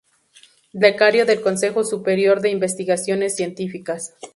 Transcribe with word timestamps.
Becario 0.73 1.27
del 1.27 1.41
Consejo 1.41 1.83
Superior 1.83 2.41
de 2.41 2.49
Investigaciones 2.49 3.35
Científicas. 3.35 4.15